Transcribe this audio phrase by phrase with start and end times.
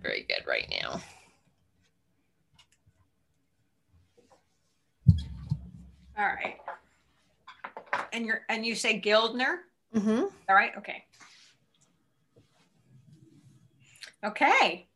[0.00, 1.00] very good right now.
[6.16, 6.56] All right.
[8.12, 9.58] And you're and you say Guildner?
[9.94, 10.24] Mm-hmm.
[10.48, 10.72] All right.
[10.78, 11.04] Okay.
[14.24, 14.86] Okay.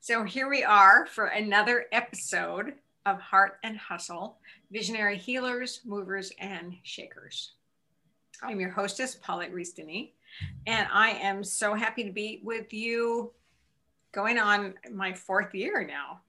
[0.00, 2.74] So here we are for another episode
[3.06, 4.38] of Heart and Hustle
[4.70, 7.52] Visionary Healers, Movers, and Shakers.
[8.42, 10.08] I'm your hostess, Paulette Reese-Denis,
[10.66, 13.32] and I am so happy to be with you
[14.12, 16.20] going on my fourth year now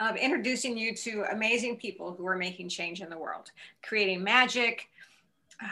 [0.00, 3.50] of introducing you to amazing people who are making change in the world,
[3.82, 4.88] creating magic,
[5.62, 5.66] uh,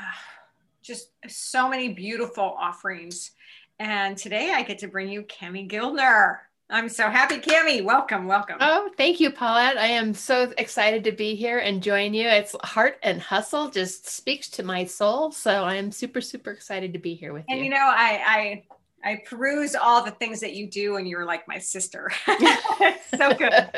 [0.82, 3.32] just so many beautiful offerings.
[3.78, 6.38] And today I get to bring you Kami Guildner.
[6.70, 7.80] I'm so happy, Kami.
[7.80, 8.58] Welcome, welcome.
[8.60, 9.78] Oh, thank you, Paulette.
[9.78, 12.28] I am so excited to be here and join you.
[12.28, 15.32] It's heart and hustle just speaks to my soul.
[15.32, 17.64] So I am super, super excited to be here with and you.
[17.64, 18.62] And you know, I, I
[19.04, 22.10] I peruse all the things that you do, and you're like my sister.
[22.26, 23.70] so good,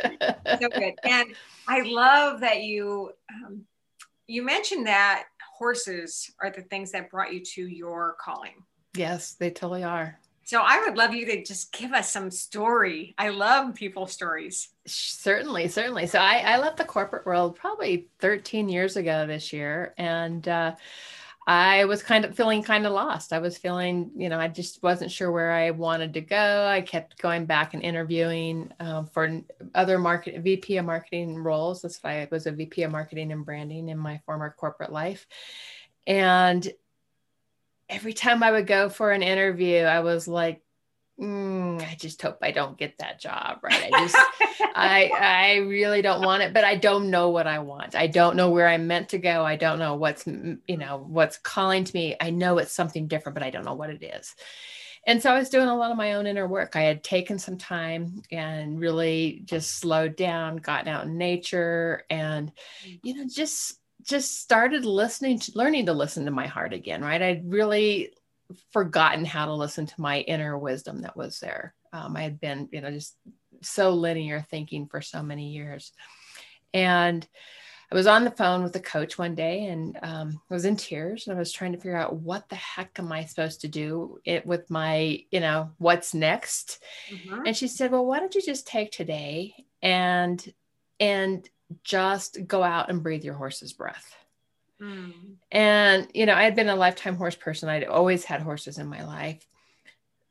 [0.60, 0.94] so good.
[1.04, 1.34] And
[1.68, 3.64] I love that you um,
[4.26, 5.24] you mentioned that
[5.58, 8.64] horses are the things that brought you to your calling.
[8.96, 10.18] Yes, they totally are.
[10.44, 13.14] So I would love you to just give us some story.
[13.18, 14.70] I love people's stories.
[14.86, 16.08] Certainly, certainly.
[16.08, 20.46] So I, I left the corporate world probably 13 years ago this year, and.
[20.48, 20.74] Uh,
[21.50, 23.32] I was kind of feeling kind of lost.
[23.32, 26.64] I was feeling, you know, I just wasn't sure where I wanted to go.
[26.64, 29.42] I kept going back and interviewing um, for
[29.74, 31.82] other market VP of marketing roles.
[31.82, 35.26] That's why I was a VP of marketing and branding in my former corporate life.
[36.06, 36.72] And
[37.88, 40.62] every time I would go for an interview, I was like,
[41.20, 43.90] mm, I just hope I don't get that job, right?
[43.92, 44.16] I just,
[44.74, 47.94] I, I really don't want it, but I don't know what I want.
[47.94, 49.44] I don't know where I'm meant to go.
[49.44, 52.16] I don't know what's, you know, what's calling to me.
[52.20, 54.34] I know it's something different, but I don't know what it is.
[55.06, 56.76] And so I was doing a lot of my own inner work.
[56.76, 62.52] I had taken some time and really just slowed down, gotten out in nature, and
[63.02, 67.02] you know, just just started listening to learning to listen to my heart again.
[67.02, 68.12] Right, I'd really
[68.72, 71.74] forgotten how to listen to my inner wisdom that was there.
[71.92, 73.16] Um, I had been, you know, just
[73.62, 75.92] so linear thinking for so many years.
[76.72, 77.26] And
[77.90, 80.76] I was on the phone with a coach one day and um, I was in
[80.76, 83.68] tears and I was trying to figure out what the heck am I supposed to
[83.68, 86.80] do it with my, you know, what's next.
[87.12, 87.46] Mm-hmm.
[87.46, 90.54] And she said, well, why don't you just take today and,
[91.00, 91.48] and
[91.82, 94.14] just go out and breathe your horse's breath.
[94.80, 95.36] Mm.
[95.52, 97.68] And, you know, I had been a lifetime horse person.
[97.68, 99.46] I'd always had horses in my life.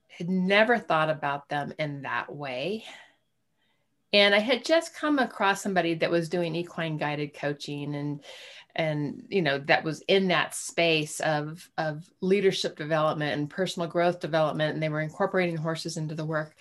[0.08, 2.84] Had never thought about them in that way.
[4.12, 8.24] And I had just come across somebody that was doing equine guided coaching and
[8.76, 14.20] and you know that was in that space of of leadership development and personal growth
[14.20, 16.56] development and they were incorporating horses into the work.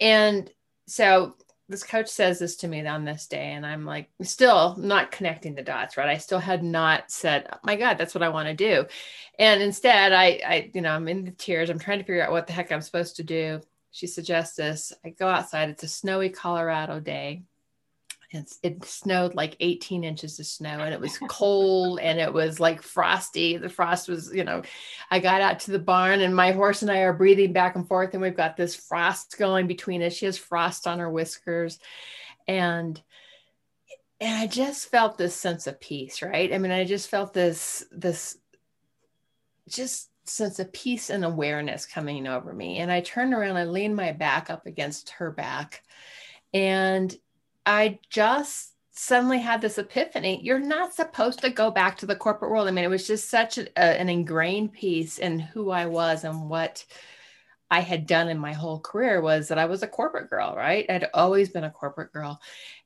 [0.00, 0.50] And
[0.86, 1.34] so
[1.68, 5.54] this coach says this to me on this day and i'm like still not connecting
[5.54, 6.08] the dots right?
[6.08, 8.84] I still had not said oh my god that's what i want to do.
[9.38, 11.70] And instead i i you know i'm in the tears.
[11.70, 13.60] I'm trying to figure out what the heck i'm supposed to do.
[13.90, 14.92] She suggests this.
[15.04, 15.68] I go outside.
[15.68, 17.42] It's a snowy colorado day
[18.32, 22.58] it's, it snowed like 18 inches of snow and it was cold and it was
[22.58, 23.56] like frosty.
[23.56, 24.62] The frost was, you know,
[25.10, 27.86] I got out to the barn and my horse and I are breathing back and
[27.86, 30.14] forth and we've got this frost going between us.
[30.14, 31.78] She has frost on her whiskers.
[32.48, 33.00] And
[34.20, 36.52] and I just felt this sense of peace, right?
[36.52, 38.38] I mean, I just felt this this
[39.68, 42.78] just sense of peace and awareness coming over me.
[42.78, 45.82] And I turned around, I leaned my back up against her back.
[46.54, 47.14] And
[47.66, 50.40] I just suddenly had this epiphany.
[50.42, 52.68] You're not supposed to go back to the corporate world.
[52.68, 56.24] I mean, it was just such a, a, an ingrained piece in who I was
[56.24, 56.84] and what
[57.70, 60.84] I had done in my whole career was that I was a corporate girl, right?
[60.90, 62.38] I'd always been a corporate girl.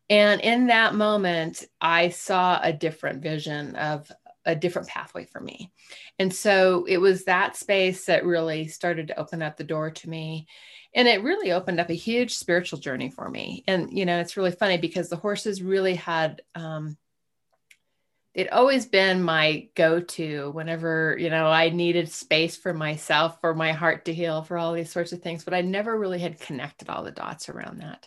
[0.08, 4.10] And in that moment, I saw a different vision of
[4.44, 5.72] a different pathway for me.
[6.20, 10.08] And so it was that space that really started to open up the door to
[10.08, 10.46] me
[10.96, 13.62] and it really opened up a huge spiritual journey for me.
[13.68, 16.96] And you know it's really funny because the horses really had um
[18.34, 23.72] it always been my go-to whenever you know i needed space for myself for my
[23.72, 26.90] heart to heal for all these sorts of things but i never really had connected
[26.90, 28.06] all the dots around that.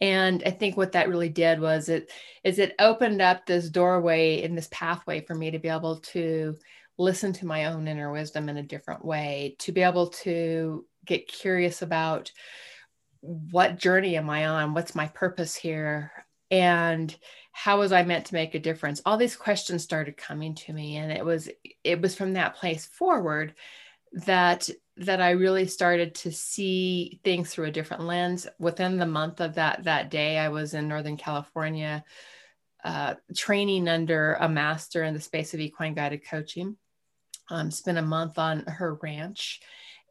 [0.00, 2.10] And i think what that really did was it
[2.44, 6.56] is it opened up this doorway in this pathway for me to be able to
[6.96, 11.28] listen to my own inner wisdom in a different way to be able to get
[11.28, 12.32] curious about
[13.20, 14.74] what journey am I on?
[14.74, 16.12] What's my purpose here?
[16.50, 17.14] And
[17.52, 19.02] how was I meant to make a difference?
[19.04, 20.96] All these questions started coming to me.
[20.96, 21.48] And it was,
[21.84, 23.54] it was from that place forward
[24.12, 28.46] that that I really started to see things through a different lens.
[28.58, 32.04] Within the month of that that day, I was in Northern California,
[32.84, 36.76] uh, training under a master in the space of equine guided coaching.
[37.48, 39.60] Um, spent a month on her ranch,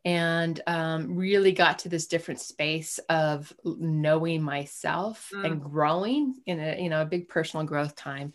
[0.06, 5.46] and um, really got to this different space of knowing myself mm.
[5.46, 8.34] and growing in a you know a big personal growth time,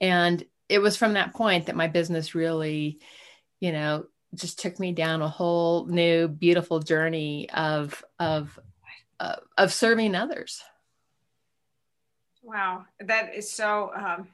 [0.00, 2.98] and it was from that point that my business really,
[3.60, 8.58] you know, just took me down a whole new beautiful journey of of
[9.20, 10.62] uh, of serving others.
[12.42, 12.84] Wow.
[13.00, 14.28] That is so um,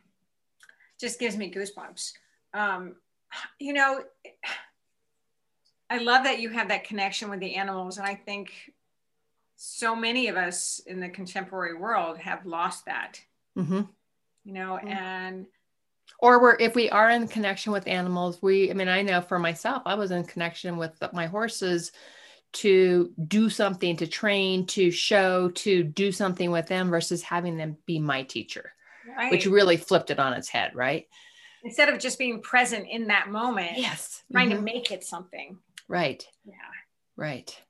[0.98, 2.12] just gives me goosebumps.
[2.54, 2.96] Um,
[3.60, 4.02] you know
[5.90, 8.72] i love that you have that connection with the animals and i think
[9.62, 13.20] so many of us in the contemporary world have lost that
[13.58, 13.82] mm-hmm.
[14.44, 14.88] you know mm-hmm.
[14.88, 15.46] and
[16.18, 19.38] or we're if we are in connection with animals we i mean i know for
[19.38, 21.92] myself i was in connection with my horses
[22.52, 27.76] to do something to train to show to do something with them versus having them
[27.84, 28.72] be my teacher
[29.16, 29.30] right.
[29.30, 31.06] which really flipped it on its head right
[31.64, 34.56] instead of just being present in that moment yes trying mm-hmm.
[34.56, 35.58] to make it something
[35.90, 36.54] right yeah
[37.16, 37.60] right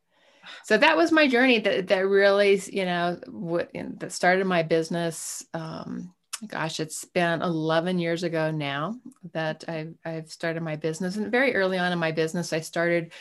[0.64, 5.44] so that was my journey that, that really you know what that started my business
[5.54, 6.12] um,
[6.46, 8.96] gosh, it's been 11 years ago now
[9.32, 11.16] that I've, I've started my business.
[11.16, 13.12] And very early on in my business, I started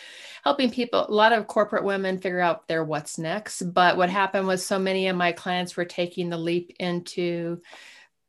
[0.43, 3.73] helping people, a lot of corporate women figure out their what's next.
[3.73, 7.61] But what happened was so many of my clients were taking the leap into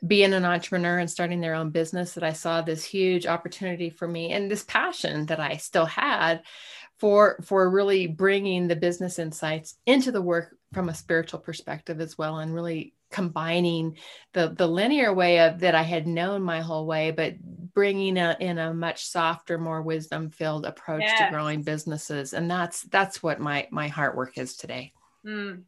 [0.07, 4.09] being an entrepreneur and starting their own business that I saw this huge opportunity for
[4.09, 6.43] me and this passion that I still had
[6.99, 12.17] for for really bringing the business insights into the work from a spiritual perspective as
[12.17, 13.97] well and really combining
[14.33, 18.37] the the linear way of that I had known my whole way, but bringing a,
[18.41, 21.19] in a much softer, more wisdom filled approach yes.
[21.21, 24.93] to growing businesses, and that's that's what my my heart work is today.
[25.27, 25.63] Mm.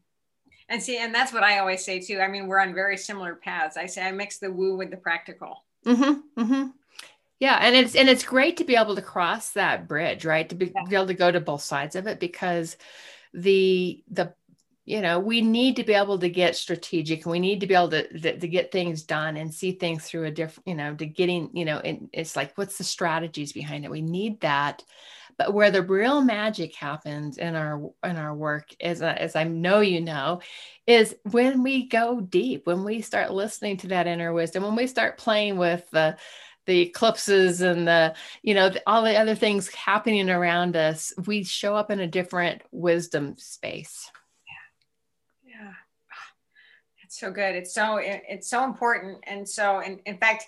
[0.72, 2.20] And see, and that's what I always say too.
[2.20, 3.76] I mean, we're on very similar paths.
[3.76, 5.64] I say I mix the woo with the practical.
[5.84, 6.68] Mm-hmm, mm-hmm.
[7.40, 10.48] Yeah, and it's and it's great to be able to cross that bridge, right?
[10.48, 10.84] To be, yeah.
[10.88, 12.78] be able to go to both sides of it because
[13.34, 14.32] the the
[14.86, 17.74] you know we need to be able to get strategic and we need to be
[17.74, 20.94] able to, to, to get things done and see things through a different you know
[20.94, 24.82] to getting you know and it's like what's the strategies behind it we need that
[25.44, 29.44] but where the real magic happens in our in our work is uh, as i
[29.44, 30.40] know you know
[30.86, 34.86] is when we go deep when we start listening to that inner wisdom when we
[34.86, 36.16] start playing with the
[36.66, 41.74] the eclipses and the you know all the other things happening around us we show
[41.74, 44.10] up in a different wisdom space
[45.44, 45.72] yeah yeah
[47.04, 47.54] it's so good.
[47.54, 49.18] It's so it's so important.
[49.24, 50.46] And so, in, in fact,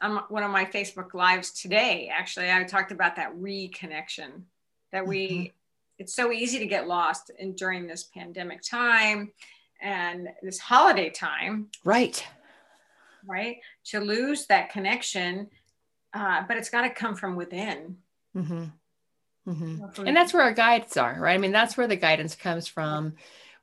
[0.00, 4.42] on one of my Facebook lives today, actually, I talked about that reconnection.
[4.92, 5.46] That we, mm-hmm.
[5.98, 9.32] it's so easy to get lost in during this pandemic time
[9.82, 11.68] and this holiday time.
[11.84, 12.24] Right.
[13.26, 13.58] Right.
[13.86, 15.48] To lose that connection,
[16.14, 17.98] uh, but it's got to come from within.
[18.36, 18.64] Mm-hmm.
[19.50, 20.06] Mm-hmm.
[20.06, 21.34] And that's where our guides are, right?
[21.34, 23.14] I mean, that's where the guidance comes from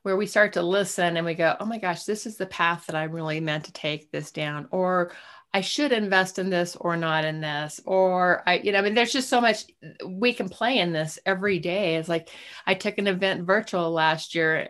[0.06, 2.86] where we start to listen and we go, oh my gosh, this is the path
[2.86, 5.10] that I'm really meant to take this down, or
[5.56, 8.92] I should invest in this or not in this, or I, you know, I mean,
[8.92, 9.64] there's just so much
[10.06, 11.96] we can play in this every day.
[11.96, 12.28] It's like
[12.66, 14.68] I took an event virtual last year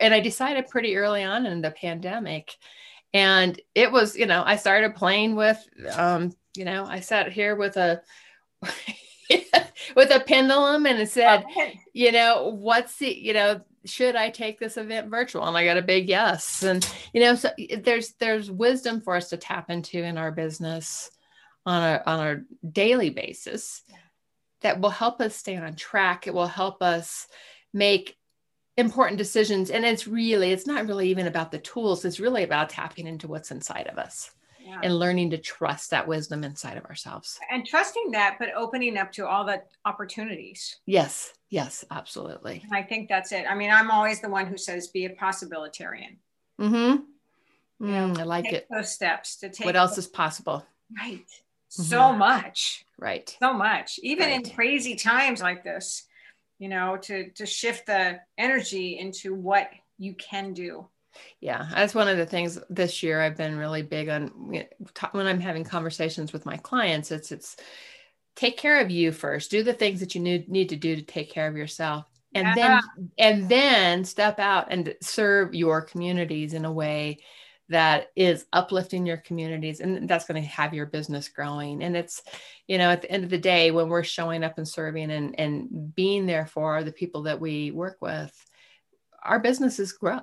[0.00, 2.56] and I decided pretty early on in the pandemic.
[3.14, 7.54] And it was, you know, I started playing with, um, you know, I sat here
[7.54, 8.02] with a,
[9.94, 11.44] with a pendulum and it said,
[11.92, 15.44] you know, what's the, you know, should I take this event virtual?
[15.44, 16.62] And I got a big yes.
[16.62, 21.10] And you know, so there's there's wisdom for us to tap into in our business
[21.64, 23.82] on a on a daily basis
[24.62, 26.26] that will help us stay on track.
[26.26, 27.26] It will help us
[27.72, 28.16] make
[28.76, 29.70] important decisions.
[29.70, 32.04] And it's really, it's not really even about the tools.
[32.04, 34.30] It's really about tapping into what's inside of us
[34.66, 34.80] yeah.
[34.82, 37.38] and learning to trust that wisdom inside of ourselves.
[37.50, 40.76] And trusting that, but opening up to all the opportunities.
[40.86, 42.62] Yes, yes, absolutely.
[42.64, 43.46] And I think that's it.
[43.48, 46.16] I mean, I'm always the one who says be a possibilitarian.
[46.60, 47.02] Mm-hmm.
[47.84, 48.66] You know, mm, I like it.
[48.70, 49.66] Those steps to take.
[49.66, 50.66] What else is possible?
[50.98, 51.26] Right.
[51.26, 51.82] Mm-hmm.
[51.82, 52.84] So much.
[52.98, 53.36] Right.
[53.38, 54.00] So much.
[54.02, 54.44] Even right.
[54.46, 56.04] in crazy times like this,
[56.58, 60.88] you know, to to shift the energy into what you can do
[61.40, 64.28] yeah, that's one of the things this year I've been really big on
[65.12, 67.10] when I'm having conversations with my clients.
[67.10, 67.56] It's it's
[68.34, 69.50] take care of you first.
[69.50, 72.56] Do the things that you need need to do to take care of yourself, and
[72.56, 72.80] yeah.
[72.96, 77.18] then and then step out and serve your communities in a way
[77.68, 82.22] that is uplifting your communities and that's going to have your business growing and it's
[82.68, 85.38] you know at the end of the day when we're showing up and serving and
[85.38, 88.32] and being there for the people that we work with
[89.24, 90.20] our businesses grow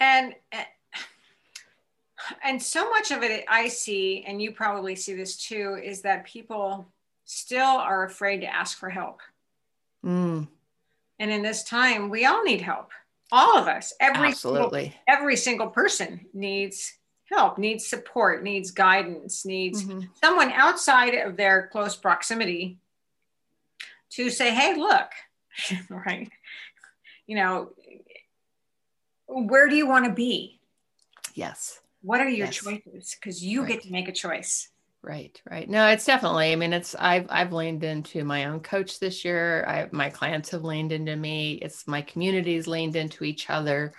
[0.00, 0.34] and
[2.42, 6.24] and so much of it i see and you probably see this too is that
[6.24, 6.86] people
[7.30, 9.20] still are afraid to ask for help.
[10.04, 10.48] Mm.
[11.18, 12.90] and in this time we all need help.
[13.32, 13.92] All of us.
[14.00, 14.84] Every absolutely.
[14.84, 16.94] single, every single person needs
[17.26, 20.00] help needs support needs guidance needs mm-hmm.
[20.20, 22.78] someone outside of their close proximity
[24.10, 25.10] to say hey look
[25.90, 26.28] right?
[27.28, 27.70] You know
[29.30, 30.60] where do you want to be
[31.34, 32.56] yes what are your yes.
[32.56, 33.68] choices because you right.
[33.68, 34.68] get to make a choice
[35.02, 35.66] Right, right.
[35.66, 36.52] No, it's definitely.
[36.52, 39.64] I mean, it's I've I've leaned into my own coach this year.
[39.66, 41.54] I my clients have leaned into me.
[41.54, 43.94] It's my communities leaned into each other.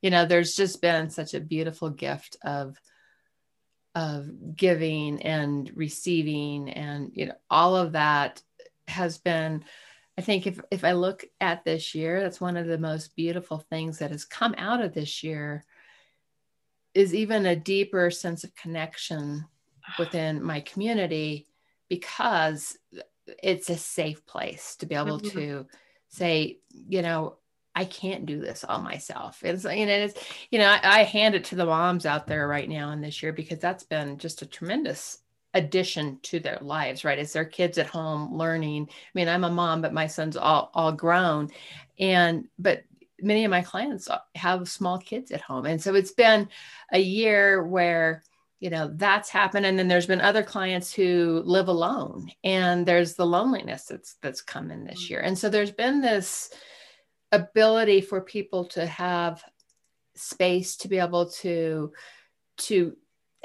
[0.00, 2.80] You know, there's just been such a beautiful gift of
[3.94, 8.42] of giving and receiving and you know all of that
[8.88, 9.64] has been
[10.18, 13.58] I think if if I look at this year, that's one of the most beautiful
[13.58, 15.64] things that has come out of this year
[16.94, 19.44] is even a deeper sense of connection
[19.98, 21.46] within my community
[21.88, 22.78] because
[23.42, 25.38] it's a safe place to be able mm-hmm.
[25.38, 25.66] to
[26.08, 27.36] say, you know,
[27.74, 29.44] I can't do this all myself.
[29.44, 30.14] It's you know, it's
[30.50, 33.22] you know, I, I, hand it to the moms out there right now in this
[33.22, 35.18] year because that's been just a tremendous
[35.56, 37.18] addition to their lives, right?
[37.18, 38.88] As their kids at home learning.
[38.90, 41.50] I mean, I'm a mom, but my son's all all grown,
[41.98, 42.84] and but
[43.20, 46.48] many of my clients have small kids at home, and so it's been
[46.92, 48.22] a year where
[48.60, 49.66] you know that's happened.
[49.66, 54.42] And then there's been other clients who live alone and there's the loneliness that's that's
[54.42, 55.10] come in this mm.
[55.10, 55.20] year.
[55.20, 56.50] And so there's been this
[57.32, 59.42] ability for people to have
[60.14, 61.92] space to be able to
[62.56, 62.96] to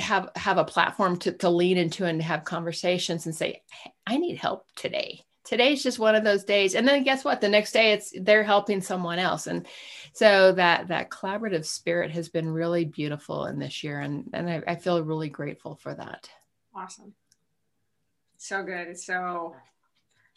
[0.02, 3.62] have have a platform to, to lean into and have conversations and say
[4.06, 5.24] i need help today.
[5.44, 6.76] Today's just one of those days.
[6.76, 7.42] And then guess what?
[7.42, 9.48] The next day it's they're helping someone else.
[9.48, 9.68] And
[10.14, 14.64] so that that collaborative spirit has been really beautiful in this year and and I,
[14.68, 16.30] I feel really grateful for that.
[16.76, 17.14] Awesome.
[18.38, 18.88] So good.
[18.88, 19.56] It's so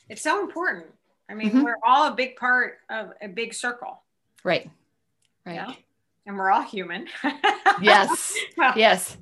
[0.08, 0.86] it's so important.
[1.28, 1.62] I mean mm-hmm.
[1.62, 4.02] we're all a big part of a big circle.
[4.42, 4.70] Right.
[5.44, 5.54] Right.
[5.54, 5.72] Yeah?
[6.26, 7.08] and we're all human.
[7.82, 8.32] Yes.
[8.76, 9.16] Yes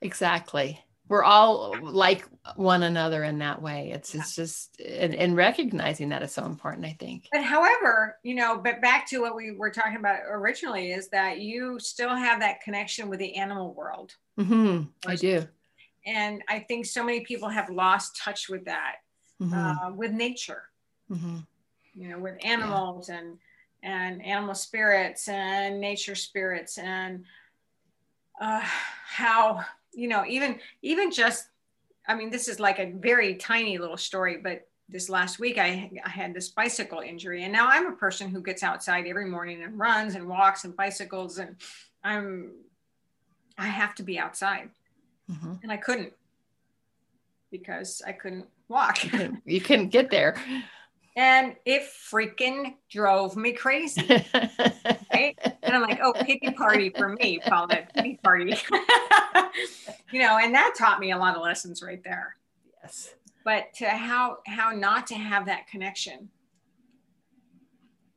[0.00, 6.08] exactly we're all like one another in that way it's it's just and, and, recognizing
[6.08, 9.52] that is so important i think but however you know but back to what we
[9.52, 14.14] were talking about originally is that you still have that connection with the animal world
[14.38, 14.82] mm-hmm.
[15.06, 15.46] i do
[16.06, 18.96] and i think so many people have lost touch with that
[19.40, 19.54] mm-hmm.
[19.54, 20.64] uh, with nature
[21.10, 21.38] mm-hmm.
[21.94, 23.18] you know with animals yeah.
[23.18, 23.38] and
[23.82, 27.24] and animal spirits and nature spirits and
[28.40, 29.64] uh, how
[29.96, 31.48] you know, even even just,
[32.06, 35.90] I mean, this is like a very tiny little story, but this last week I,
[36.04, 39.62] I had this bicycle injury, and now I'm a person who gets outside every morning
[39.62, 41.56] and runs and walks and bicycles, and
[42.02, 42.52] I'm
[43.56, 44.70] I have to be outside,
[45.30, 45.54] mm-hmm.
[45.62, 46.12] and I couldn't
[47.50, 49.04] because I couldn't walk.
[49.04, 50.36] You couldn't, you couldn't get there
[51.16, 54.02] and it freaking drove me crazy.
[55.12, 55.38] right?
[55.62, 58.54] And I'm like, oh, pity party for me, call it pity party.
[60.12, 62.36] you know, and that taught me a lot of lessons right there.
[62.82, 63.14] Yes.
[63.46, 66.28] But to how how not to have that connection.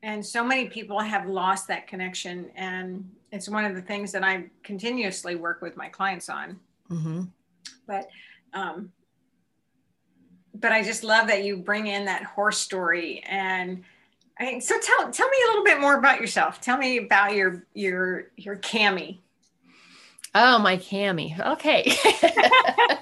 [0.04, 2.52] And so many people have lost that connection.
[2.56, 6.60] And it's one of the things that I continuously work with my clients on.
[6.92, 7.24] Mm-hmm.
[7.88, 8.08] But
[8.54, 8.92] um,
[10.60, 13.84] but I just love that you bring in that horse story and
[14.40, 16.62] I, so tell tell me a little bit more about yourself.
[16.62, 19.22] Tell me about your your your Kami.
[20.36, 21.36] Oh, my Kami.
[21.40, 21.92] Okay.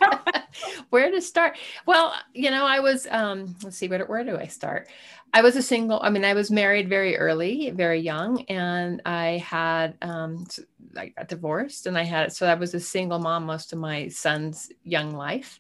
[0.89, 1.57] where to start?
[1.85, 4.89] Well, you know, I was um let's see where where do I start?
[5.33, 9.43] I was a single, I mean, I was married very early, very young, and I
[9.45, 10.47] had um
[10.95, 14.07] I got divorced and I had so I was a single mom most of my
[14.07, 15.59] son's young life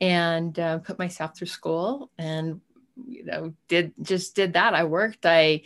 [0.00, 2.60] and uh, put myself through school and
[3.06, 4.74] you know did just did that.
[4.74, 5.26] I worked.
[5.26, 5.62] I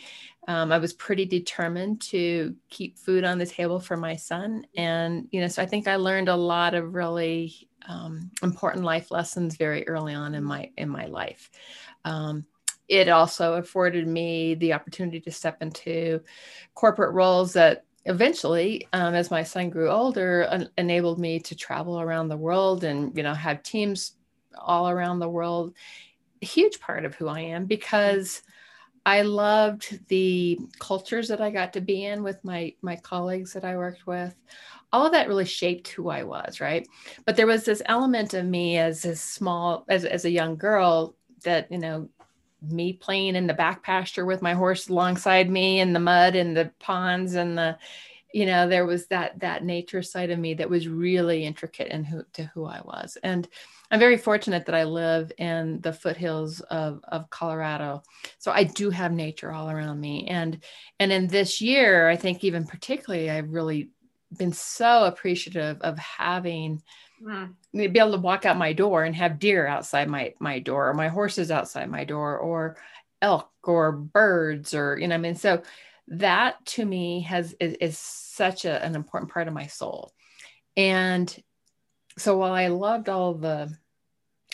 [0.47, 5.27] um, i was pretty determined to keep food on the table for my son and
[5.31, 9.55] you know so i think i learned a lot of really um, important life lessons
[9.55, 11.49] very early on in my in my life.
[12.05, 12.45] Um,
[12.87, 16.21] it also afforded me the opportunity to step into
[16.73, 22.29] corporate roles that eventually um, as my son grew older enabled me to travel around
[22.29, 24.13] the world and you know have teams
[24.57, 25.73] all around the world
[26.41, 28.41] a huge part of who I am because
[29.05, 33.65] I loved the cultures that I got to be in with my my colleagues that
[33.65, 34.35] I worked with.
[34.91, 36.87] All of that really shaped who I was, right?
[37.25, 41.15] But there was this element of me as a small as as a young girl
[41.43, 42.09] that, you know,
[42.61, 46.55] me playing in the back pasture with my horse alongside me in the mud and
[46.55, 47.77] the ponds and the
[48.33, 52.03] you know there was that that nature side of me that was really intricate in
[52.03, 53.47] who to who I was and
[53.91, 58.03] I'm very fortunate that I live in the foothills of, of Colorado.
[58.37, 60.27] So I do have nature all around me.
[60.27, 60.63] And
[60.99, 63.89] and in this year, I think even particularly I've really
[64.37, 66.83] been so appreciative of having
[67.23, 67.51] mm.
[67.73, 70.93] be able to walk out my door and have deer outside my my door or
[70.93, 72.77] my horses outside my door or
[73.23, 75.63] elk or birds or you know I mean so
[76.09, 80.11] that to me has is, is such a, an important part of my soul
[80.75, 81.41] and
[82.17, 83.75] so while I loved all the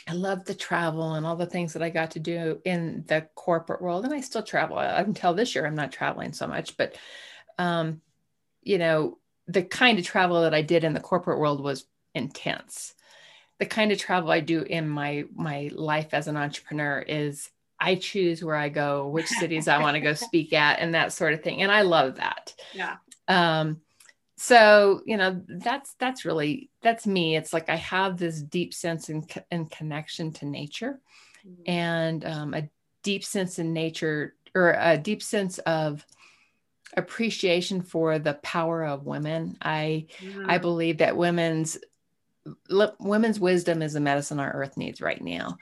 [0.08, 3.28] I loved the travel and all the things that I got to do in the
[3.34, 5.66] corporate world, and I still travel until this year.
[5.66, 6.96] I'm not traveling so much, but
[7.58, 8.02] um,
[8.62, 12.94] you know, the kind of travel that I did in the corporate world was intense.
[13.58, 17.96] The kind of travel I do in my my life as an entrepreneur is I
[17.96, 21.34] choose where I go, which cities I want to go speak at, and that sort
[21.34, 21.62] of thing.
[21.62, 22.54] And I love that.
[22.74, 22.98] Yeah.
[23.28, 23.82] Um,
[24.38, 29.10] so you know that's that's really that's me it's like i have this deep sense
[29.10, 31.00] and, and connection to nature
[31.48, 31.62] mm-hmm.
[31.66, 32.70] and um, a
[33.04, 36.06] deep sense in nature or a deep sense of
[36.98, 40.50] appreciation for the power of women i mm-hmm.
[40.50, 41.78] i believe that women's
[43.00, 45.58] women's wisdom is the medicine our earth needs right now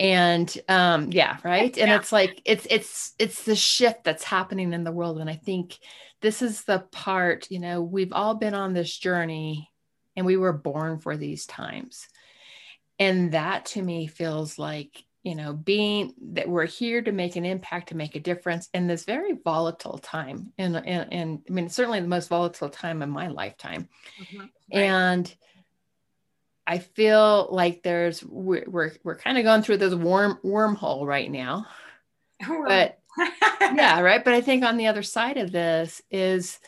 [0.00, 1.96] and um yeah right and yeah.
[1.96, 5.78] it's like it's it's it's the shift that's happening in the world and i think
[6.24, 9.70] this is the part, you know, we've all been on this journey
[10.16, 12.08] and we were born for these times.
[12.98, 17.44] And that to me feels like, you know, being that we're here to make an
[17.44, 20.50] impact, to make a difference in this very volatile time.
[20.56, 23.86] And, and, and I mean, certainly the most volatile time of my lifetime.
[24.22, 24.38] Mm-hmm.
[24.38, 24.50] Right.
[24.72, 25.34] And
[26.66, 31.30] I feel like there's, we're, we're, we're kind of going through this worm wormhole right
[31.30, 31.66] now.
[32.66, 32.98] but
[33.60, 34.24] yeah, right.
[34.24, 36.58] But I think on the other side of this is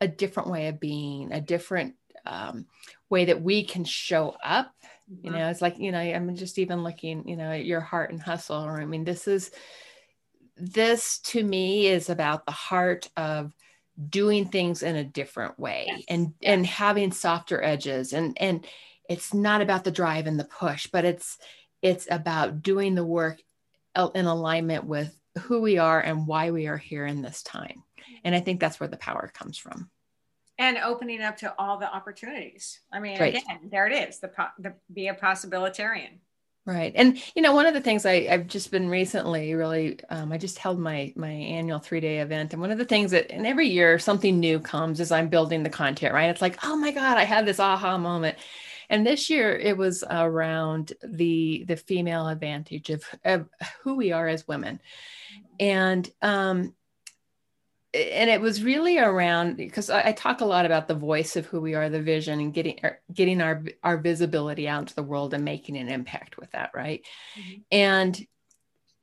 [0.00, 1.94] a different way of being, a different
[2.26, 2.66] um,
[3.08, 4.72] way that we can show up.
[5.10, 5.26] Mm-hmm.
[5.26, 8.10] You know, it's like, you know, I'm just even looking, you know, at your heart
[8.10, 8.62] and hustle.
[8.62, 9.50] Or I mean, this is,
[10.56, 13.52] this to me is about the heart of
[14.08, 16.02] doing things in a different way yes.
[16.08, 18.66] and and having softer edges and and
[19.08, 21.38] it's not about the drive and the push but it's
[21.82, 23.40] it's about doing the work
[24.14, 27.82] in alignment with who we are and why we are here in this time.
[28.24, 29.90] And I think that's where the power comes from.
[30.58, 32.80] And opening up to all the opportunities.
[32.90, 33.34] I mean, right.
[33.34, 34.20] again, there it is.
[34.20, 36.18] The, the be a possibilitarian.
[36.64, 36.92] Right.
[36.96, 40.38] And you know, one of the things I, have just been recently really um, I
[40.38, 42.52] just held my my annual three day event.
[42.52, 45.62] And one of the things that and every year something new comes as I'm building
[45.62, 46.30] the content, right?
[46.30, 48.36] It's like, oh my God, I had this aha moment.
[48.88, 53.48] And this year it was around the the female advantage of, of
[53.82, 54.80] who we are as women
[55.58, 56.74] and um,
[57.94, 61.46] and it was really around because I, I, talk a lot about the voice of
[61.46, 65.02] who we are, the vision, and getting er, getting our our visibility out into the
[65.02, 67.06] world and making an impact with that, right?
[67.38, 67.60] Mm-hmm.
[67.72, 68.26] And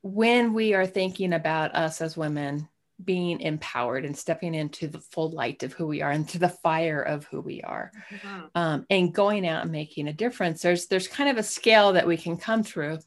[0.02, 2.68] when we are thinking about us as women
[3.02, 7.02] being empowered and stepping into the full light of who we are, into the fire
[7.02, 8.44] of who we are, mm-hmm.
[8.54, 12.06] um, and going out and making a difference, there's there's kind of a scale that
[12.06, 12.98] we can come through,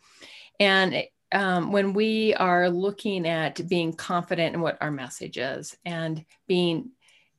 [0.60, 6.24] and um, when we are looking at being confident in what our message is and
[6.48, 6.92] being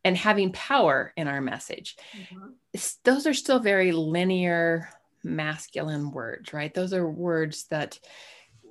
[0.04, 2.48] and having power in our message mm-hmm.
[3.04, 4.88] those are still very linear
[5.24, 7.98] masculine words right those are words that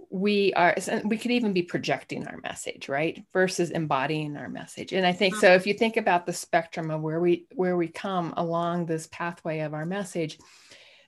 [0.09, 4.93] we are we could even be projecting our message right versus embodying our message.
[4.93, 7.87] And i think so if you think about the spectrum of where we where we
[7.87, 10.37] come along this pathway of our message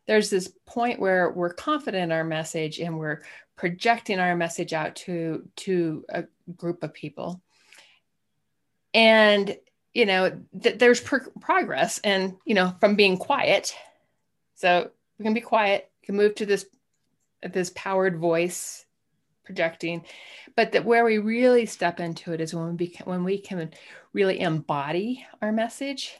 [0.10, 3.22] there's this point where we're confident in our message and we're
[3.56, 6.24] projecting our message out to to a
[6.58, 7.44] group of people.
[8.96, 9.56] And
[9.94, 13.76] you know th- there's pro- progress and you know from being quiet.
[14.56, 16.66] So we can be quiet can move to this
[17.44, 18.86] this powered voice
[19.50, 20.06] projecting
[20.56, 23.72] but that where we really step into it is when we can, when we can
[24.14, 26.20] really embody our message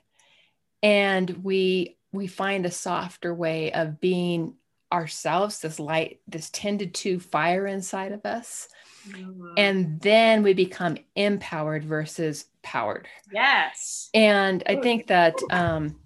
[0.82, 4.56] and we we find a softer way of being
[4.92, 8.68] ourselves, this light, this tended to fire inside of us.
[9.08, 9.54] Mm-hmm.
[9.58, 13.08] And then we become empowered versus powered.
[13.32, 14.10] Yes.
[14.16, 16.00] And I think that, um,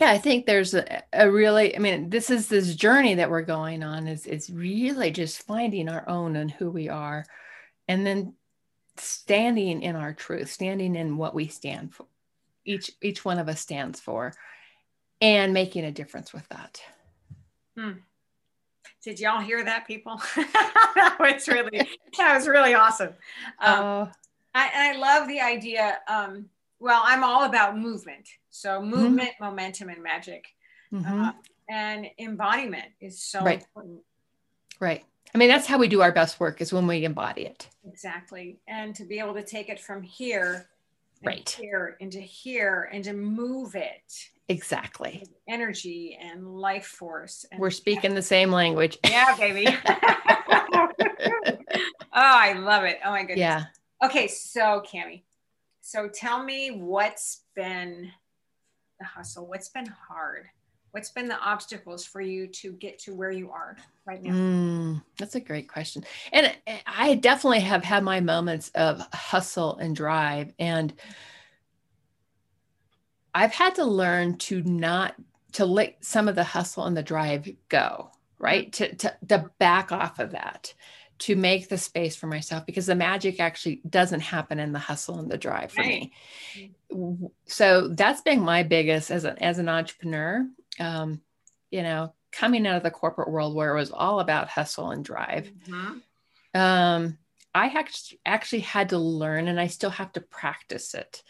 [0.00, 3.42] yeah, I think there's a, a, really, I mean, this is this journey that we're
[3.42, 7.24] going on is, is really just finding our own and who we are.
[7.88, 8.34] And then
[8.96, 12.06] standing in our truth, standing in what we stand for,
[12.64, 14.34] each each one of us stands for,
[15.20, 16.80] and making a difference with that.
[17.76, 17.92] Hmm.
[19.02, 20.20] Did y'all hear that, people?
[20.36, 23.14] that was really that was really awesome.
[23.60, 24.06] Um, uh,
[24.54, 25.98] I, I love the idea.
[26.08, 26.46] Um,
[26.80, 28.28] well, I'm all about movement.
[28.58, 28.90] So mm-hmm.
[28.90, 29.44] movement, mm-hmm.
[29.44, 30.46] momentum, and magic.
[30.92, 31.22] Mm-hmm.
[31.22, 31.32] Uh,
[31.70, 33.60] and embodiment is so right.
[33.60, 34.00] important.
[34.80, 35.04] Right.
[35.34, 37.68] I mean, that's how we do our best work is when we embody it.
[37.86, 38.58] Exactly.
[38.66, 40.66] And to be able to take it from here,
[41.22, 47.44] right here into here, and to move it exactly energy and life force.
[47.52, 48.96] And We're speaking the same language.
[49.04, 49.66] Yeah, baby.
[49.88, 51.56] oh,
[52.14, 52.98] I love it.
[53.04, 53.38] Oh my goodness.
[53.38, 53.64] Yeah.
[54.02, 55.24] Okay, so Kami,
[55.82, 58.10] so tell me what's been
[58.98, 59.46] the hustle?
[59.46, 60.46] What's been hard?
[60.90, 64.32] What's been the obstacles for you to get to where you are right now?
[64.32, 66.04] Mm, that's a great question.
[66.32, 66.54] And
[66.86, 70.54] I definitely have had my moments of hustle and drive.
[70.58, 70.94] And
[73.34, 75.14] I've had to learn to not
[75.52, 78.72] to let some of the hustle and the drive go, right?
[78.74, 80.72] To, to, to back off of that
[81.18, 85.18] to make the space for myself because the magic actually doesn't happen in the hustle
[85.18, 86.10] and the drive for right.
[86.90, 87.30] me.
[87.46, 90.46] So that's been my biggest as an as an entrepreneur.
[90.78, 91.20] Um,
[91.70, 95.04] you know, coming out of the corporate world where it was all about hustle and
[95.04, 95.50] drive.
[95.68, 95.98] Mm-hmm.
[96.58, 97.18] Um,
[97.54, 101.22] I actually actually had to learn, and I still have to practice it.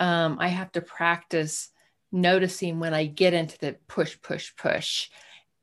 [0.00, 1.70] Um, I have to practice
[2.10, 5.08] noticing when I get into the push, push, push,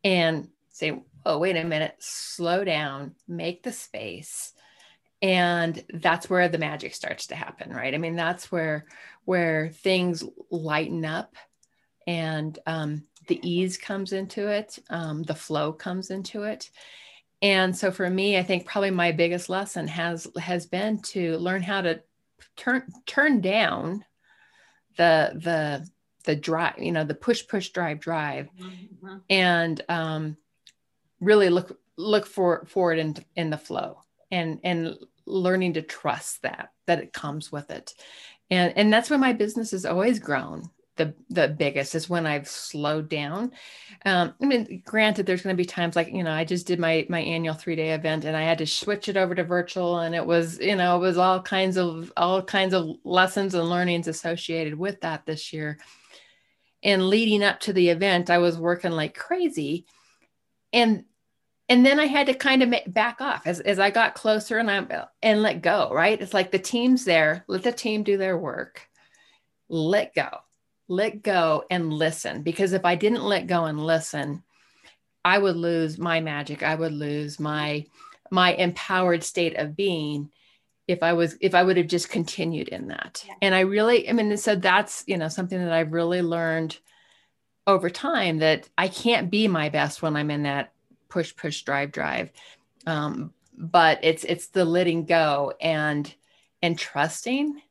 [0.04, 4.54] and say, oh, wait a minute, slow down, make the space.
[5.22, 7.94] And that's where the magic starts to happen, right?
[7.94, 8.86] I mean, that's where
[9.24, 11.36] where things lighten up
[12.06, 16.70] and um, the ease comes into it, um, the flow comes into it.
[17.42, 21.64] And so for me, I think probably my biggest lesson has has been to learn
[21.64, 22.02] how to
[22.56, 24.06] turn turn down
[24.98, 25.88] the the
[26.24, 29.18] the drive, you know, the push push drive drive, mm-hmm.
[29.30, 30.38] and um,
[31.20, 34.02] really look look for for it in in the flow
[34.32, 37.94] and and learning to trust that that it comes with it
[38.50, 42.48] and and that's where my business has always grown the the biggest is when I've
[42.48, 43.52] slowed down.
[44.06, 46.80] Um, I mean, granted, there's going to be times like you know I just did
[46.80, 50.00] my my annual three day event and I had to switch it over to virtual,
[50.00, 53.70] and it was you know it was all kinds of all kinds of lessons and
[53.70, 55.78] learnings associated with that this year.
[56.84, 59.86] And leading up to the event, I was working like crazy,
[60.76, 61.06] and
[61.68, 64.70] and then I had to kind of back off as, as I got closer and
[64.70, 65.90] I and let go.
[65.92, 66.22] Right?
[66.22, 67.44] It's like the team's there.
[67.48, 68.88] Let the team do their work.
[69.68, 70.30] Let go.
[70.88, 72.44] Let go and listen.
[72.44, 74.44] Because if I didn't let go and listen,
[75.24, 76.62] I would lose my magic.
[76.62, 77.86] I would lose my
[78.30, 80.30] my empowered state of being
[80.88, 83.24] if I was if I would have just continued in that.
[83.26, 83.34] Yeah.
[83.42, 86.78] And I really, I mean, so that's you know something that I've really learned
[87.68, 90.72] over time that I can't be my best when I'm in that
[91.10, 92.32] push push drive drive.
[92.86, 96.14] Um, but it's it's the letting go and
[96.62, 97.62] and trusting.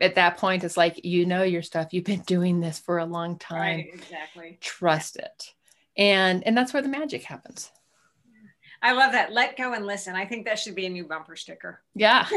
[0.00, 3.06] At that point it's like you know your stuff you've been doing this for a
[3.06, 3.78] long time.
[3.78, 4.58] Right, exactly.
[4.60, 5.54] Trust it.
[5.96, 7.70] And and that's where the magic happens.
[8.82, 9.32] I love that.
[9.32, 10.14] Let go and listen.
[10.14, 11.80] I think that should be a new bumper sticker.
[11.94, 12.26] Yeah.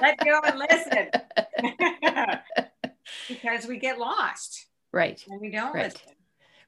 [0.00, 1.10] Let go and listen.
[3.28, 5.92] Because we get lost right and we don't right.
[5.92, 6.16] listen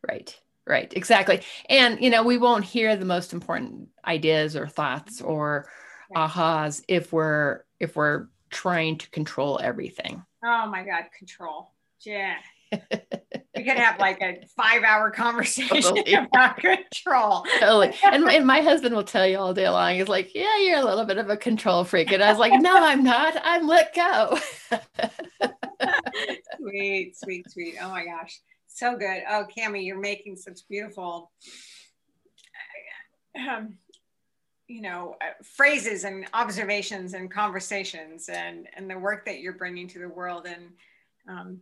[0.08, 5.20] right right exactly and you know we won't hear the most important ideas or thoughts
[5.20, 5.30] mm-hmm.
[5.30, 5.68] or
[6.14, 11.72] ahas if we're if we're trying to control everything oh my god control
[12.04, 12.36] yeah
[13.56, 16.14] we could have like a five hour conversation totally.
[16.14, 17.44] about control.
[17.58, 17.92] Totally.
[18.04, 20.84] And, and my husband will tell you all day long, he's like, Yeah, you're a
[20.84, 22.12] little bit of a control freak.
[22.12, 23.36] And I was like, No, I'm not.
[23.42, 24.38] I'm let go.
[26.66, 27.74] Sweet, sweet, sweet.
[27.81, 28.40] Oh my gosh.
[28.66, 29.22] So good.
[29.31, 31.31] Oh, Kami, you're making such beautiful,
[33.37, 33.74] um,
[34.66, 39.87] you know, uh, phrases and observations and conversations and and the work that you're bringing
[39.88, 40.46] to the world.
[40.46, 40.70] And
[41.29, 41.61] um,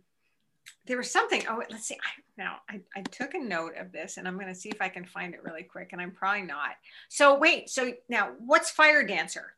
[0.87, 1.43] there was something.
[1.47, 1.95] Oh, let's see.
[1.95, 4.81] I, now I, I took a note of this, and I'm going to see if
[4.81, 5.89] I can find it really quick.
[5.91, 6.71] And I'm probably not.
[7.09, 7.69] So wait.
[7.69, 9.54] So now, what's Fire Dancer?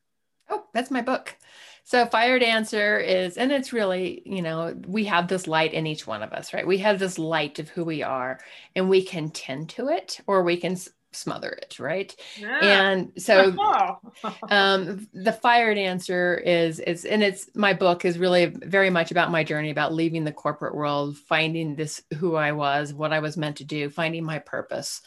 [0.49, 1.35] Oh, that's my book.
[1.83, 6.05] So fire dancer is, and it's really, you know, we have this light in each
[6.05, 6.67] one of us, right?
[6.67, 8.39] We have this light of who we are
[8.75, 10.75] and we can tend to it or we can
[11.13, 12.13] smother it, right?
[12.37, 12.59] Yeah.
[12.61, 13.55] And so
[14.49, 19.31] um, the fire dancer is, is, and it's, my book is really very much about
[19.31, 23.37] my journey about leaving the corporate world, finding this, who I was, what I was
[23.37, 25.01] meant to do, finding my purpose.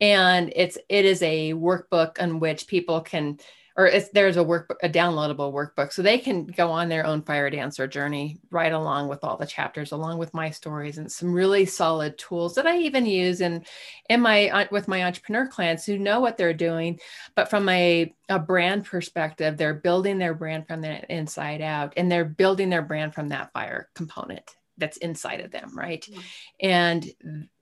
[0.00, 3.38] And it's, it is a workbook on which people can,
[3.78, 5.92] or there's a work a downloadable workbook.
[5.92, 9.46] So they can go on their own fire dancer journey right along with all the
[9.46, 13.64] chapters along with my stories and some really solid tools that i even use in
[14.10, 16.98] in my uh, with my entrepreneur clients who know what they're doing.
[17.36, 22.10] But from a, a brand perspective they're building their brand from the inside out and
[22.10, 26.02] they're building their brand from that fire component that's inside of them right?
[26.02, 26.20] Mm-hmm.
[26.60, 27.06] and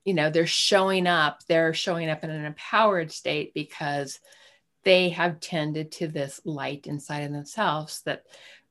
[0.03, 4.19] you know they're showing up they're showing up in an empowered state because
[4.87, 8.23] they have tended to this light inside of themselves that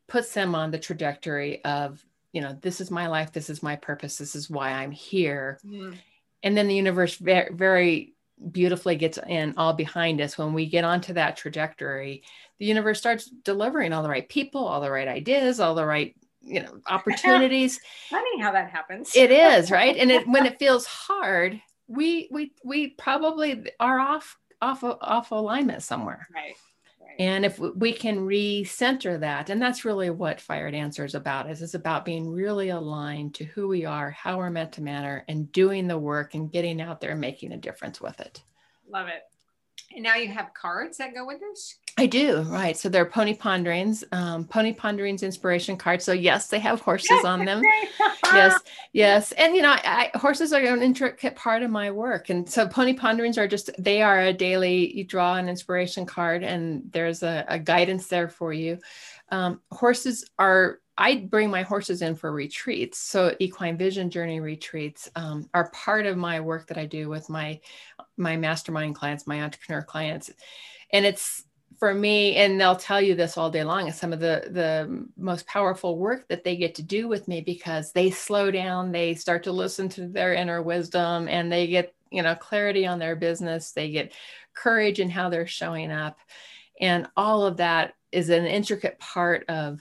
[0.08, 2.02] puts them on the trajectory of
[2.32, 5.58] you know this is my life this is my purpose this is why i'm here.
[5.62, 5.94] Mm.
[6.42, 8.14] and then the universe very, very
[8.50, 10.36] beautifully gets in all behind us.
[10.36, 12.22] When we get onto that trajectory
[12.58, 16.16] the universe starts delivering all the right people all the right ideas all the right
[16.40, 17.78] you know opportunities.
[18.08, 19.14] Funny how that happens.
[19.14, 19.98] It is right?
[19.98, 25.82] And it, when it feels hard we we we probably are off off off alignment
[25.82, 26.28] somewhere.
[26.34, 26.54] Right.
[27.18, 31.62] And if we can recenter that, and that's really what Fire Dancer is about, is
[31.62, 35.50] it's about being really aligned to who we are, how we're meant to matter, and
[35.50, 38.42] doing the work and getting out there and making a difference with it.
[38.90, 39.22] Love it.
[39.96, 41.78] And now you have cards that go with this?
[41.96, 42.76] I do, right.
[42.76, 46.04] So they're pony ponderings, um, pony ponderings inspiration cards.
[46.04, 47.62] So yes, they have horses on them.
[48.24, 48.60] yes,
[48.92, 49.32] yes.
[49.32, 52.28] And you know, I, horses are an intricate part of my work.
[52.28, 56.44] And so pony ponderings are just, they are a daily, you draw an inspiration card
[56.44, 58.78] and there's a, a guidance there for you.
[59.30, 62.98] Um, horses are I bring my horses in for retreats.
[62.98, 67.28] So equine vision journey retreats um, are part of my work that I do with
[67.28, 67.60] my
[68.16, 70.30] my mastermind clients, my entrepreneur clients.
[70.92, 71.44] And it's
[71.78, 75.06] for me, and they'll tell you this all day long, is some of the the
[75.16, 79.14] most powerful work that they get to do with me because they slow down, they
[79.14, 83.16] start to listen to their inner wisdom, and they get you know clarity on their
[83.16, 83.72] business.
[83.72, 84.14] They get
[84.54, 86.18] courage in how they're showing up,
[86.80, 89.80] and all of that is an intricate part of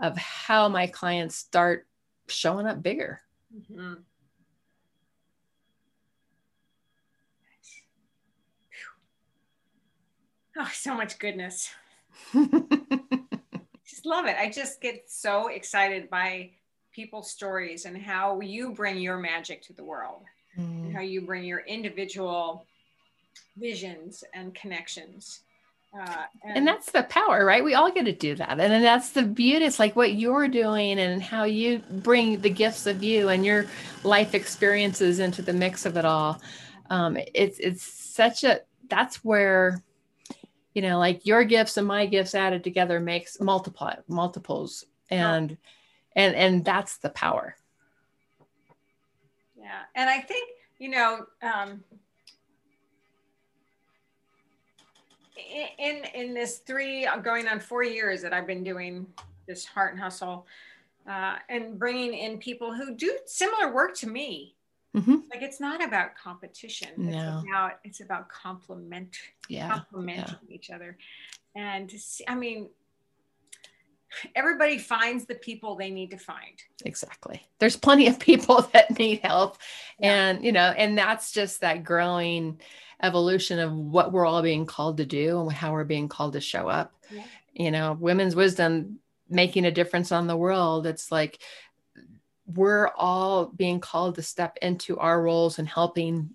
[0.00, 1.86] of how my clients start
[2.28, 3.20] showing up bigger.
[3.54, 3.94] Mm-hmm.
[10.58, 11.70] Oh, so much goodness.
[12.32, 14.36] just love it.
[14.38, 16.50] I just get so excited by
[16.92, 20.22] people's stories and how you bring your magic to the world,
[20.58, 20.86] mm.
[20.86, 22.64] and how you bring your individual
[23.58, 25.40] visions and connections.
[25.98, 27.64] Uh, and, and, that's the power, right?
[27.64, 28.60] We all get to do that.
[28.60, 29.64] And, that's the beauty.
[29.64, 33.64] It's like what you're doing and how you bring the gifts of you and your
[34.04, 36.40] life experiences into the mix of it all.
[36.90, 39.82] Um, it's, it's such a, that's where
[40.76, 45.56] you know like your gifts and my gifts added together makes multiply multiples and
[46.14, 47.56] and and that's the power
[49.56, 51.82] yeah and i think you know um
[55.36, 59.06] in in this three going on four years that i've been doing
[59.46, 60.46] this heart and hustle
[61.08, 64.56] uh, and bringing in people who do similar work to me
[64.96, 65.16] Mm-hmm.
[65.30, 66.88] Like it's not about competition.
[66.96, 67.38] No.
[67.38, 69.14] It's about it's about complement,
[69.48, 69.68] yeah.
[69.68, 70.54] complementing yeah.
[70.54, 70.96] each other.
[71.54, 72.70] And see, I mean,
[74.34, 76.62] everybody finds the people they need to find.
[76.84, 77.42] Exactly.
[77.58, 79.58] There's plenty of people that need help.
[79.98, 80.12] Yeah.
[80.12, 82.60] And, you know, and that's just that growing
[83.02, 86.40] evolution of what we're all being called to do and how we're being called to
[86.40, 86.94] show up.
[87.10, 87.24] Yeah.
[87.52, 90.86] You know, women's wisdom making a difference on the world.
[90.86, 91.40] It's like
[92.46, 96.30] we're all being called to step into our roles and helping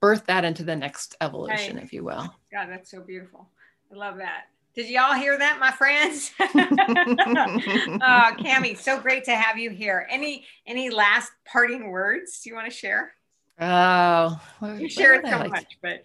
[0.00, 1.84] birth that into the next evolution, right.
[1.84, 2.34] if you will.
[2.52, 3.48] God, that's so beautiful.
[3.90, 4.44] I love that.
[4.74, 6.30] Did y'all hear that, my friends?
[8.00, 10.06] uh, Kami, so great to have you here.
[10.10, 13.12] Any any last parting words you want to share?
[13.60, 14.40] Oh,
[14.78, 15.50] you shared so like?
[15.50, 16.02] much, but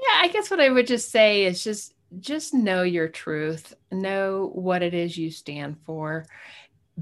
[0.00, 4.50] yeah, I guess what I would just say is just just know your truth, know
[4.54, 6.24] what it is you stand for,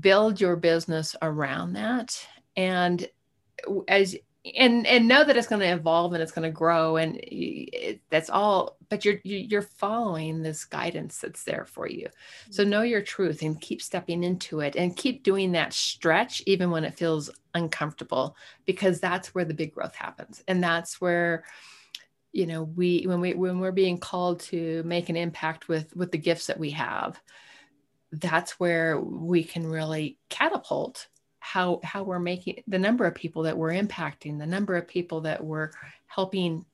[0.01, 3.09] build your business around that and
[3.89, 4.17] as
[4.55, 8.01] and and know that it's going to evolve and it's going to grow and it,
[8.11, 12.09] that's all but you're you're following this guidance that's there for you.
[12.51, 12.71] So mm-hmm.
[12.71, 16.85] know your truth and keep stepping into it and keep doing that stretch even when
[16.85, 20.43] it feels uncomfortable because that's where the big growth happens.
[20.47, 21.45] And that's where
[22.33, 26.13] you know we when we when we're being called to make an impact with with
[26.13, 27.21] the gifts that we have
[28.13, 31.09] that's where we can really catapult
[31.57, 35.23] how how we're making the number of people that we're impacting the number of people
[35.23, 35.71] that we're
[36.07, 36.67] helping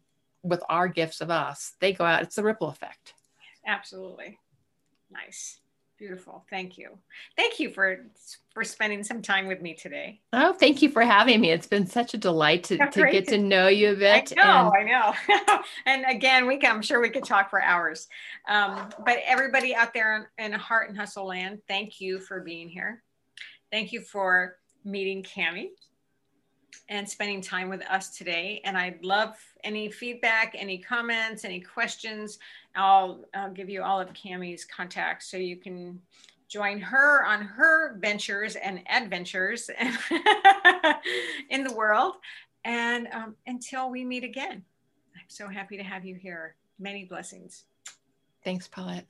[0.42, 3.14] with our gifts of us they go out it's a ripple effect
[3.64, 4.40] absolutely
[5.08, 5.60] nice
[5.98, 6.44] Beautiful.
[6.50, 6.98] Thank you.
[7.36, 8.06] Thank you for
[8.52, 10.20] for spending some time with me today.
[10.32, 11.52] Oh, thank you for having me.
[11.52, 14.32] It's been such a delight to, to get to know you a bit.
[14.36, 15.58] I know, and- I know.
[15.86, 18.08] and again, we can, I'm sure we could talk for hours.
[18.48, 22.68] Um, but everybody out there in, in Heart and Hustle Land, thank you for being
[22.68, 23.00] here.
[23.70, 25.72] Thank you for meeting Kami
[26.88, 28.60] and spending time with us today.
[28.64, 32.38] And I'd love any feedback, any comments, any questions.
[32.74, 36.00] I'll, I'll give you all of Kami's contacts so you can
[36.48, 39.70] join her on her ventures and adventures
[41.50, 42.16] in the world.
[42.64, 44.62] And um, until we meet again,
[45.14, 46.56] I'm so happy to have you here.
[46.78, 47.64] Many blessings.
[48.44, 49.06] Thanks, Paulette.